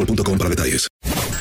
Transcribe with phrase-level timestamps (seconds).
[0.00, 0.88] boostmobile.com para detalles.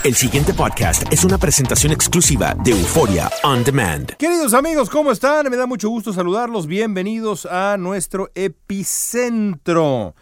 [0.04, 4.16] El siguiente podcast es una presentación exclusiva de Euforia On Demand.
[4.16, 5.50] Queridos amigos, ¿cómo están?
[5.50, 6.68] Me da mucho gusto saludarlos.
[6.68, 10.16] Bienvenidos a nuestro epicentro.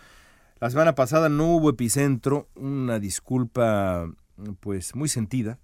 [0.60, 2.50] La semana pasada no hubo epicentro.
[2.56, 4.12] Una disculpa,
[4.60, 5.60] pues, muy sentida.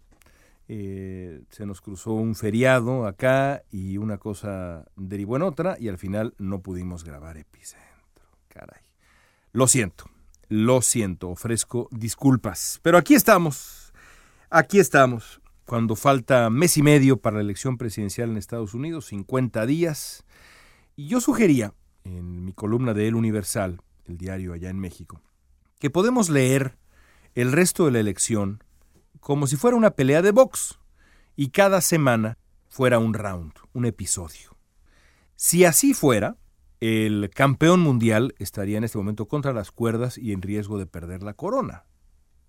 [0.68, 5.98] Eh, se nos cruzó un feriado acá y una cosa derivó en otra y al
[5.98, 7.90] final no pudimos grabar epicentro.
[8.48, 8.82] Caray.
[9.52, 10.13] Lo siento.
[10.50, 12.80] Lo siento, ofrezco disculpas.
[12.82, 13.94] Pero aquí estamos,
[14.50, 19.66] aquí estamos, cuando falta mes y medio para la elección presidencial en Estados Unidos, 50
[19.66, 20.26] días.
[20.96, 21.74] Y yo sugería,
[22.04, 25.22] en mi columna de El Universal, el diario allá en México,
[25.80, 26.78] que podemos leer
[27.36, 28.64] el resto de la elección
[29.20, 30.78] como si fuera una pelea de box
[31.36, 32.38] y cada semana
[32.70, 34.58] fuera un round, un episodio.
[35.36, 36.38] Si así fuera,
[36.84, 41.24] el campeón mundial estaría en este momento contra las cuerdas y en riesgo de perder
[41.24, 41.86] la corona,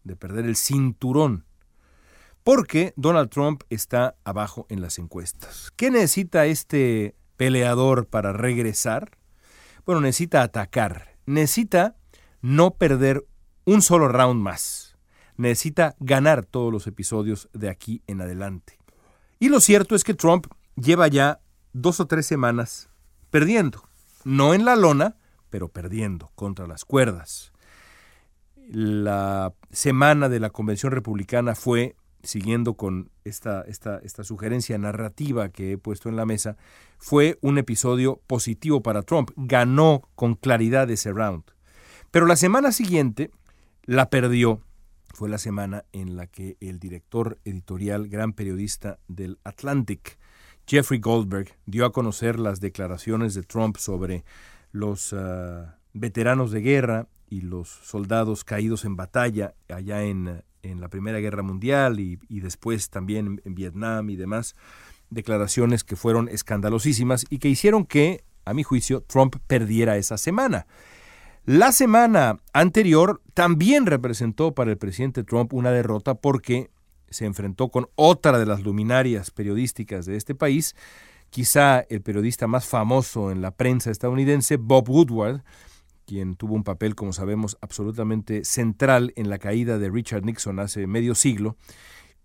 [0.03, 1.47] de perder el cinturón,
[2.43, 5.71] porque Donald Trump está abajo en las encuestas.
[5.77, 9.19] ¿Qué necesita este peleador para regresar?
[9.87, 11.95] Bueno, necesita atacar, necesita
[12.43, 13.25] no perder
[13.65, 14.97] un solo round más,
[15.37, 18.81] necesita ganar todos los episodios de aquí en adelante.
[19.39, 21.41] Y lo cierto es que Trump lleva ya
[21.73, 22.89] dos o tres semanas
[23.31, 23.94] perdiendo
[24.25, 25.17] no en la lona,
[25.51, 27.53] pero perdiendo contra las cuerdas.
[28.69, 35.73] La semana de la Convención Republicana fue, siguiendo con esta, esta, esta, sugerencia narrativa que
[35.73, 36.57] he puesto en la mesa,
[36.99, 39.31] fue un episodio positivo para Trump.
[39.37, 41.45] Ganó con claridad ese round.
[42.11, 43.31] Pero la semana siguiente
[43.85, 44.61] la perdió.
[45.13, 50.19] Fue la semana en la que el director editorial, gran periodista del Atlantic,
[50.67, 54.25] Jeffrey Goldberg dio a conocer las declaraciones de Trump sobre
[54.73, 60.89] los uh, veteranos de guerra y los soldados caídos en batalla allá en, en la
[60.89, 64.55] Primera Guerra Mundial y, y, después también en Vietnam y demás,
[65.11, 70.67] declaraciones que fueron escandalosísimas y que hicieron que, a mi juicio, Trump perdiera esa semana.
[71.47, 76.71] La semana anterior también representó para el presidente Trump una derrota porque
[77.15, 80.75] se enfrentó con otra de las luminarias periodísticas de este país,
[81.31, 85.43] quizá el periodista más famoso en la prensa estadounidense, Bob Woodward,
[86.07, 90.87] quien tuvo un papel, como sabemos, absolutamente central en la caída de Richard Nixon hace
[90.87, 91.57] medio siglo,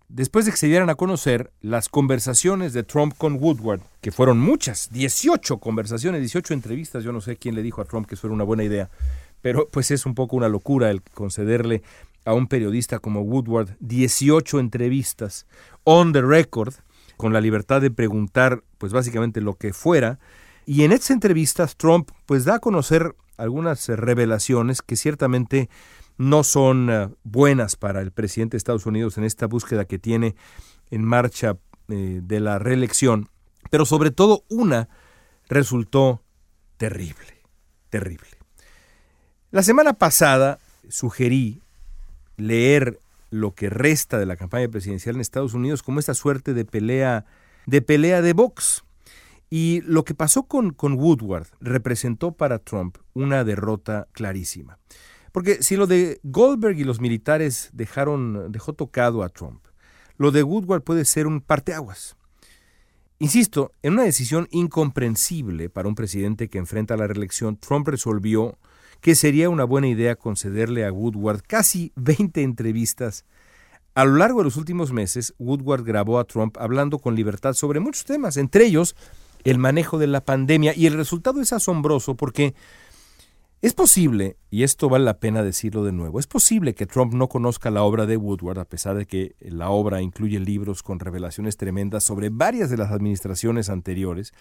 [0.08, 4.38] después de que se dieran a conocer las conversaciones de Trump con Woodward, que fueron
[4.38, 8.26] muchas, 18 conversaciones, 18 entrevistas, yo no sé quién le dijo a Trump que eso
[8.26, 8.90] era una buena idea,
[9.42, 11.82] pero pues es un poco una locura el concederle
[12.24, 15.46] a un periodista como Woodward 18 entrevistas
[15.84, 16.74] on the record,
[17.16, 20.18] con la libertad de preguntar pues básicamente lo que fuera,
[20.66, 25.70] y en estas entrevistas Trump pues da a conocer algunas revelaciones que ciertamente
[26.18, 30.36] no son uh, buenas para el presidente de Estados Unidos en esta búsqueda que tiene
[30.90, 31.56] en marcha
[31.88, 33.30] eh, de la reelección,
[33.70, 34.90] pero sobre todo una
[35.48, 36.22] resultó
[36.76, 37.42] terrible,
[37.88, 38.39] terrible.
[39.52, 41.60] La semana pasada sugerí
[42.36, 43.00] leer
[43.30, 47.24] lo que resta de la campaña presidencial en Estados Unidos como esta suerte de pelea
[47.66, 48.84] de pelea de box.
[49.50, 54.78] Y lo que pasó con, con Woodward representó para Trump una derrota clarísima.
[55.32, 59.64] Porque si lo de Goldberg y los militares dejaron, dejó tocado a Trump,
[60.16, 62.16] lo de Woodward puede ser un parteaguas.
[63.18, 68.56] Insisto, en una decisión incomprensible para un presidente que enfrenta la reelección, Trump resolvió
[69.00, 73.24] que sería una buena idea concederle a Woodward casi 20 entrevistas.
[73.94, 77.80] A lo largo de los últimos meses, Woodward grabó a Trump hablando con libertad sobre
[77.80, 78.94] muchos temas, entre ellos
[79.42, 82.54] el manejo de la pandemia, y el resultado es asombroso porque
[83.62, 87.28] es posible, y esto vale la pena decirlo de nuevo, es posible que Trump no
[87.28, 91.56] conozca la obra de Woodward, a pesar de que la obra incluye libros con revelaciones
[91.56, 94.32] tremendas sobre varias de las administraciones anteriores,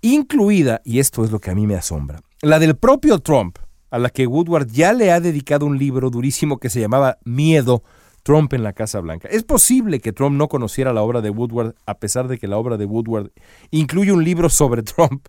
[0.00, 3.58] incluida, y esto es lo que a mí me asombra, la del propio Trump,
[3.90, 7.82] a la que Woodward ya le ha dedicado un libro durísimo que se llamaba Miedo,
[8.22, 9.28] Trump en la Casa Blanca.
[9.30, 12.58] Es posible que Trump no conociera la obra de Woodward, a pesar de que la
[12.58, 13.30] obra de Woodward
[13.70, 15.28] incluye un libro sobre Trump.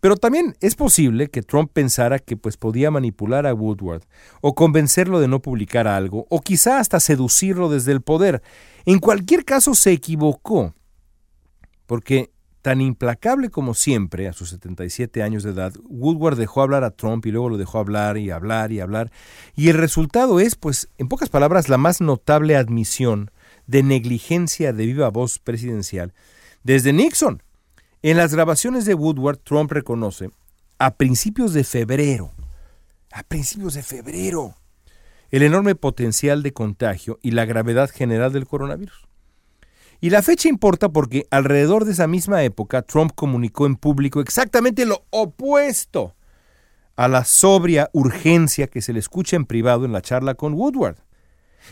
[0.00, 4.02] Pero también es posible que Trump pensara que pues podía manipular a Woodward
[4.40, 8.42] o convencerlo de no publicar algo o quizá hasta seducirlo desde el poder.
[8.86, 10.74] En cualquier caso se equivocó,
[11.86, 16.90] porque tan implacable como siempre, a sus 77 años de edad, Woodward dejó hablar a
[16.90, 19.10] Trump y luego lo dejó hablar y hablar y hablar.
[19.56, 23.30] Y el resultado es, pues, en pocas palabras, la más notable admisión
[23.66, 26.12] de negligencia de viva voz presidencial
[26.62, 27.42] desde Nixon.
[28.02, 30.30] En las grabaciones de Woodward, Trump reconoce,
[30.78, 32.32] a principios de febrero,
[33.12, 34.56] a principios de febrero,
[35.30, 39.09] el enorme potencial de contagio y la gravedad general del coronavirus.
[40.02, 44.86] Y la fecha importa porque alrededor de esa misma época Trump comunicó en público exactamente
[44.86, 46.14] lo opuesto
[46.96, 50.96] a la sobria urgencia que se le escucha en privado en la charla con Woodward.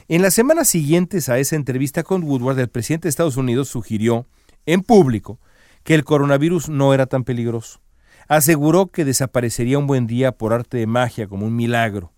[0.08, 4.26] En las semanas siguientes a esa entrevista con Woodward, el presidente de Estados Unidos sugirió
[4.66, 5.38] en público
[5.82, 7.80] que el coronavirus no era tan peligroso.
[8.28, 12.12] Aseguró que desaparecería un buen día por arte de magia como un milagro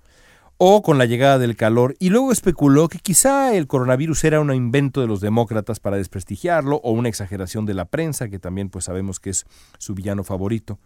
[0.62, 4.52] o con la llegada del calor, y luego especuló que quizá el coronavirus era un
[4.52, 8.84] invento de los demócratas para desprestigiarlo, o una exageración de la prensa, que también pues
[8.84, 9.46] sabemos que es
[9.78, 10.78] su villano favorito.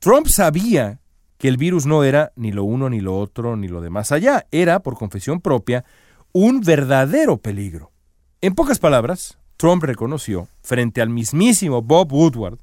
[0.00, 0.98] Trump sabía
[1.38, 4.10] que el virus no era ni lo uno, ni lo otro, ni lo de más
[4.10, 5.84] allá, era, por confesión propia,
[6.32, 7.92] un verdadero peligro.
[8.40, 12.58] En pocas palabras, Trump reconoció, frente al mismísimo Bob Woodward,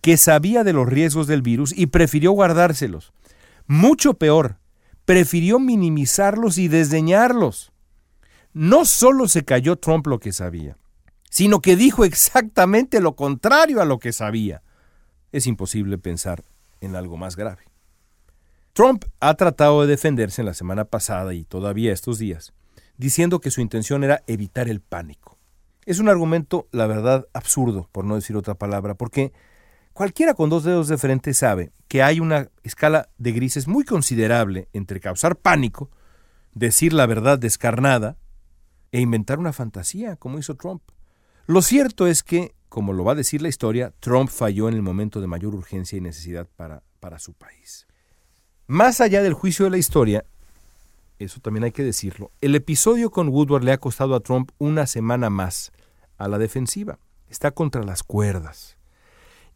[0.00, 3.12] que sabía de los riesgos del virus y prefirió guardárselos.
[3.66, 4.59] Mucho peor,
[5.10, 7.72] prefirió minimizarlos y desdeñarlos.
[8.52, 10.76] No solo se cayó Trump lo que sabía,
[11.30, 14.62] sino que dijo exactamente lo contrario a lo que sabía.
[15.32, 16.44] Es imposible pensar
[16.80, 17.64] en algo más grave.
[18.72, 22.52] Trump ha tratado de defenderse en la semana pasada y todavía estos días,
[22.96, 25.38] diciendo que su intención era evitar el pánico.
[25.86, 29.32] Es un argumento, la verdad, absurdo, por no decir otra palabra, porque
[30.00, 34.66] Cualquiera con dos dedos de frente sabe que hay una escala de grises muy considerable
[34.72, 35.90] entre causar pánico,
[36.54, 38.16] decir la verdad descarnada
[38.92, 40.80] e inventar una fantasía, como hizo Trump.
[41.44, 44.80] Lo cierto es que, como lo va a decir la historia, Trump falló en el
[44.80, 47.86] momento de mayor urgencia y necesidad para, para su país.
[48.66, 50.24] Más allá del juicio de la historia,
[51.18, 54.86] eso también hay que decirlo, el episodio con Woodward le ha costado a Trump una
[54.86, 55.72] semana más
[56.16, 56.98] a la defensiva.
[57.28, 58.79] Está contra las cuerdas.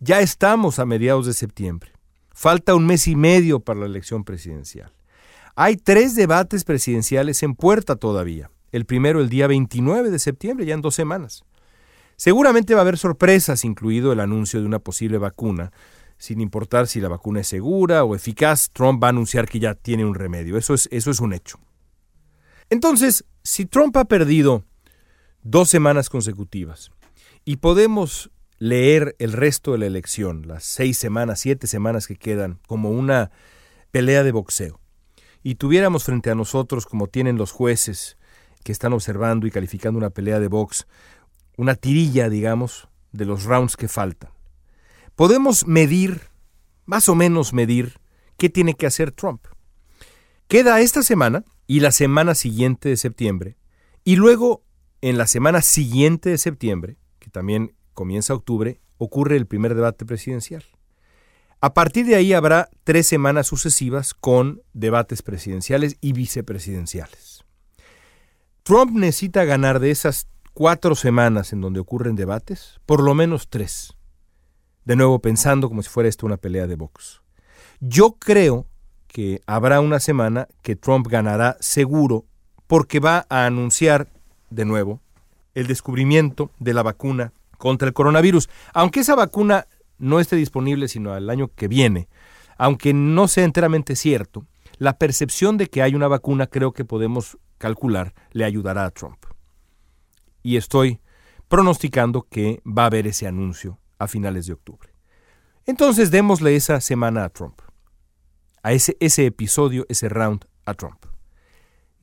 [0.06, 1.90] Ya estamos a mediados de septiembre.
[2.30, 4.92] Falta un mes y medio para la elección presidencial.
[5.56, 8.50] Hay tres debates presidenciales en puerta todavía.
[8.70, 11.44] El primero el día 29 de septiembre, ya en dos semanas.
[12.16, 15.73] Seguramente va a haber sorpresas, incluido el anuncio de una posible vacuna.
[16.18, 19.75] Sin importar si la vacuna es segura o eficaz, Trump va a anunciar que ya
[19.75, 20.58] tiene un remedio.
[20.58, 21.58] Eso es, eso es un hecho.
[22.68, 24.64] Entonces, si Trump ha perdido
[25.42, 26.90] dos semanas consecutivas
[27.46, 28.30] y podemos
[28.64, 33.30] leer el resto de la elección, las seis semanas, siete semanas que quedan, como una
[33.90, 34.80] pelea de boxeo,
[35.42, 38.16] y tuviéramos frente a nosotros, como tienen los jueces
[38.62, 40.87] que están observando y calificando una pelea de box,
[41.59, 44.30] una tirilla, digamos, de los rounds que faltan,
[45.14, 46.23] podemos medir,
[46.87, 47.99] más o menos medir,
[48.38, 49.44] qué tiene que hacer Trump.
[50.49, 53.59] Queda esta semana y la semana siguiente de septiembre,
[54.04, 54.64] y luego
[55.02, 60.64] en la semana siguiente de septiembre, que también comienza octubre, ocurre el primer debate presidencial.
[61.60, 67.44] A partir de ahí habrá tres semanas sucesivas con debates presidenciales y vicepresidenciales.
[68.64, 73.94] Trump necesita ganar de esas cuatro semanas en donde ocurren debates, por lo menos tres.
[74.84, 77.22] De nuevo pensando como si fuera esto una pelea de box.
[77.80, 78.66] Yo creo
[79.06, 82.26] que habrá una semana que Trump ganará seguro
[82.66, 84.08] porque va a anunciar
[84.50, 85.00] de nuevo
[85.54, 87.32] el descubrimiento de la vacuna
[87.64, 88.50] contra el coronavirus.
[88.75, 89.66] Aunque esa vacuna
[89.97, 92.11] no esté disponible sino al año que viene,
[92.59, 97.38] aunque no sea enteramente cierto, la percepción de que hay una vacuna creo que podemos
[97.56, 99.16] calcular le ayudará a Trump.
[100.42, 101.00] Y estoy
[101.49, 104.90] pronosticando que va a haber ese anuncio a finales de octubre.
[105.64, 107.62] Entonces démosle esa semana a Trump,
[108.62, 111.06] a ese, ese episodio, ese round a Trump.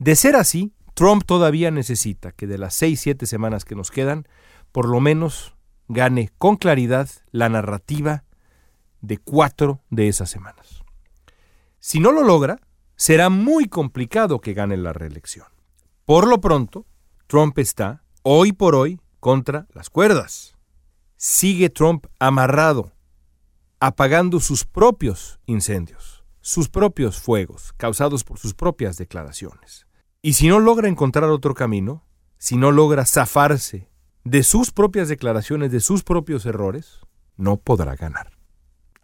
[0.00, 4.26] De ser así, Trump todavía necesita que de las seis, siete semanas que nos quedan,
[4.72, 5.51] por lo menos
[5.88, 8.24] gane con claridad la narrativa
[9.00, 10.82] de cuatro de esas semanas.
[11.78, 12.60] Si no lo logra,
[12.96, 15.46] será muy complicado que gane la reelección.
[16.04, 16.86] Por lo pronto,
[17.26, 20.54] Trump está, hoy por hoy, contra las cuerdas.
[21.16, 22.92] Sigue Trump amarrado,
[23.80, 29.86] apagando sus propios incendios, sus propios fuegos, causados por sus propias declaraciones.
[30.22, 32.04] Y si no logra encontrar otro camino,
[32.38, 33.91] si no logra zafarse
[34.24, 37.00] de sus propias declaraciones, de sus propios errores,
[37.36, 38.30] no podrá ganar.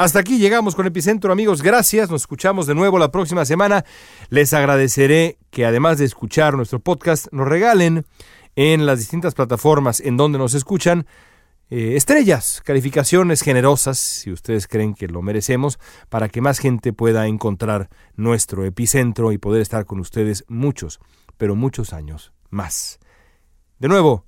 [0.01, 1.61] Hasta aquí llegamos con Epicentro, amigos.
[1.61, 2.09] Gracias.
[2.09, 3.85] Nos escuchamos de nuevo la próxima semana.
[4.29, 8.07] Les agradeceré que además de escuchar nuestro podcast, nos regalen
[8.55, 11.05] en las distintas plataformas en donde nos escuchan
[11.71, 17.27] eh, estrellas, calificaciones generosas, si ustedes creen que lo merecemos, para que más gente pueda
[17.27, 21.01] encontrar nuestro epicentro y poder estar con ustedes muchos,
[21.37, 23.01] pero muchos años más.
[23.81, 24.28] De nuevo,